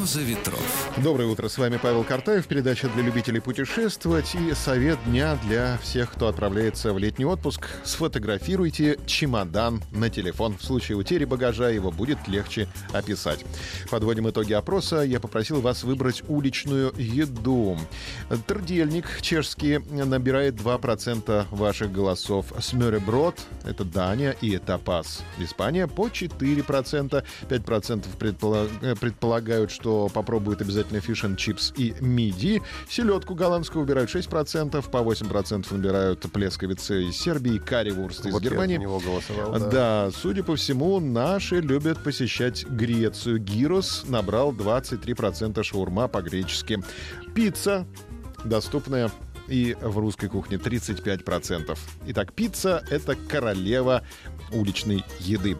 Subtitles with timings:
[0.00, 0.88] «Роза ветров».
[0.96, 6.12] Доброе утро, с вами Павел Картаев, передача для любителей путешествовать и совет дня для всех,
[6.12, 7.68] кто отправляется в летний отпуск.
[7.84, 10.56] Сфотографируйте чемодан на телефон.
[10.56, 13.44] В случае утери багажа его будет легче описать.
[13.90, 15.02] Подводим итоги опроса.
[15.02, 17.78] Я попросил вас выбрать уличную еду.
[18.46, 22.46] Трдельник чешский набирает 2% ваших голосов.
[22.58, 25.22] Смёреброд— это Дания и Тапас.
[25.38, 27.22] Испания по 4%.
[27.50, 28.68] 5% предполаг...
[28.98, 32.62] предполагают, что попробуют обязательно фиш чипс и миди.
[32.88, 38.76] Селедку голландскую выбирают 6%, по 8% набирают плесковицы из Сербии, карри-вурст из Вот я Германии.
[38.76, 39.58] за него голосовал, да.
[39.70, 43.38] Да, судя по всему, наши любят посещать Грецию.
[43.38, 46.82] Гирос набрал 23% шаурма по-гречески.
[47.34, 47.86] Пицца
[48.44, 49.10] доступная
[49.50, 51.76] и в русской кухне 35%.
[52.06, 54.04] Итак, пицца— это королева
[54.52, 55.58] уличной еды.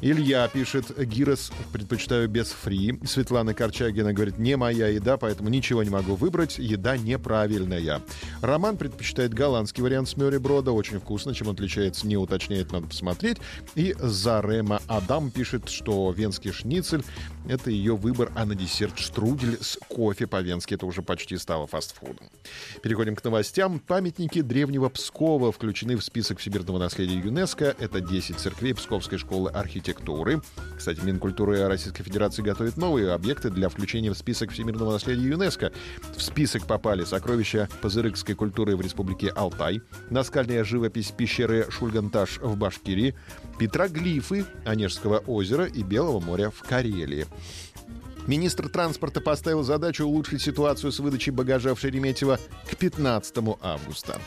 [0.00, 2.98] Илья пишет, гирос предпочитаю без фри.
[3.04, 6.58] Светлана Корчагина говорит, не моя еда, поэтому ничего не могу выбрать.
[6.58, 8.00] Еда неправильная.
[8.42, 10.72] Роман предпочитает голландский вариант с брода.
[10.72, 11.32] Очень вкусно.
[11.32, 13.38] Чем отличается, не уточняет, надо посмотреть.
[13.76, 17.04] И Зарема Адам пишет, что венский шницель—
[17.48, 20.74] это ее выбор, а на десерт штрудель с кофе по-венски.
[20.74, 22.30] Это уже почти стало фастфудом.
[22.82, 23.78] Переходим к новостям.
[23.78, 27.76] Памятники древнего Пскова включены в список всемирного наследия ЮНЕСКо.
[27.78, 30.42] Это 10 церквей Псковской школы архитектуры.
[30.76, 35.72] Кстати, Минкультуры Российской Федерации готовит новые объекты для включения в список всемирного наследия ЮНЕСКо.
[36.16, 43.14] В список попали сокровища пазырыкской культуры в республике Алтай, наскальная живопись пещеры Шульганташ в Башкирии,
[43.58, 47.26] петроглифы Онежского озера и Белого моря в Карелии.
[48.26, 52.38] Министр транспорта поставил задачу улучшить ситуацию с выдачей багажа в Шереметьево
[52.70, 54.20] к 15 августа.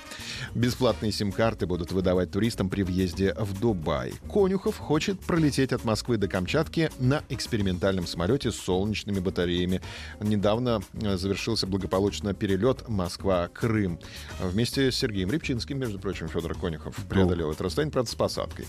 [0.54, 4.14] Бесплатные сим-карты будут выдавать туристам при въезде в Дубай.
[4.30, 9.82] Конюхов хочет пролететь от Москвы до Камчатки на экспериментальном самолете с солнечными батареями.
[10.20, 14.00] Недавно э, завершился благополучно перелет Москва-Крым.
[14.42, 18.68] Вместе с Сергеем Рябчинским, между прочим, Федор Конюхов преодолел это расстояние, правда, с посадкой.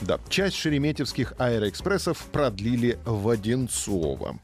[0.00, 4.40] Да, часть шереметьевских аэроэкспрессов продлили в Одинцово.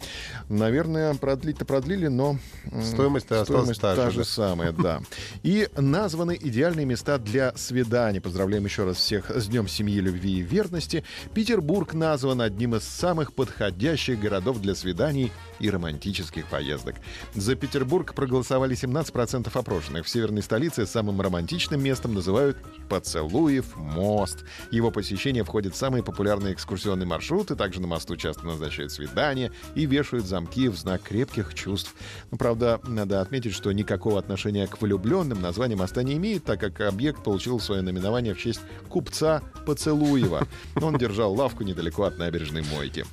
[0.48, 5.00] Наверное, продлить-то продлили, но осталась стоимость та та же, же самая, да.
[5.42, 8.20] И названы идеальные места для свиданий.
[8.20, 11.04] Поздравляем еще раз всех с Днем семьи, любви и верности.
[11.34, 16.96] Петербург назван одним из самых подходящих городов для свиданий и романтических поездок.
[17.34, 20.06] За Петербург проголосовали 17% опрошенных.
[20.06, 22.56] В северной столице самым романтичным местом называют
[22.88, 24.44] Поцелуев мост.
[24.70, 27.54] Его посещение входит в самые популярные экскурсионные маршруты.
[27.54, 31.94] Также на мосту часто назначают свидания и вешают замки в знак крепких чувств.
[32.32, 36.80] Ну, правда, надо отметить, что никакого отношения к влюбленным название моста не имеет, так как
[36.80, 40.48] объект получил свое наименование в честь купца Поцелуева.
[40.74, 43.06] Он держал лавку недалеко от набережной Мойки.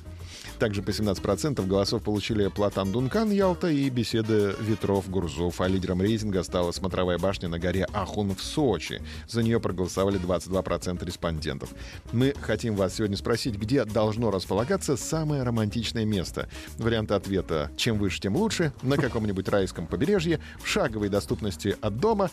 [0.58, 5.60] Также по 17% голосов получили Платан Дункан Ялта и беседы ветров Гурзов.
[5.60, 9.00] А лидером рейтинга стала смотровая башня на горе Ахун в Сочи.
[9.28, 11.70] За нее проголосовали 22% респондентов.
[12.12, 16.48] Мы хотим вас сегодня спросить, где должно располагаться самое романтичное место.
[16.76, 22.30] Варианты ответа «Чем выше, тем лучше», на каком-нибудь райском побережье, в шаговой доступности от дома,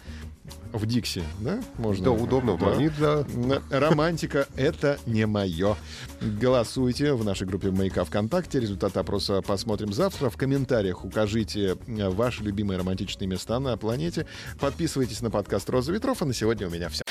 [0.74, 1.60] в Дикси, да?
[1.78, 2.06] Можно?
[2.06, 2.66] Да, удобно, Да.
[2.66, 3.26] магнит, да.
[3.70, 5.76] Романтика— это не мое.
[6.22, 8.60] Голосуйте в нашей группе «Маяка ВКонтакте».
[8.60, 10.30] Результат опроса посмотрим завтра.
[10.30, 14.26] В комментариях укажите э, ваши любимые романтичные места на планете.
[14.60, 16.22] Подписывайтесь на подкаст «Роза ветров».
[16.22, 17.04] А на сегодня у меня все.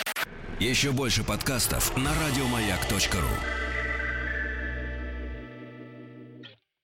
[0.60, 3.63] Еще больше подкастов на радиомаяк.ру.